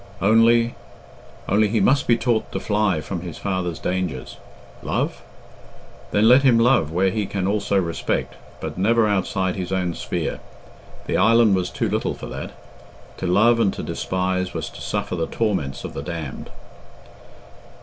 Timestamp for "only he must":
1.47-2.07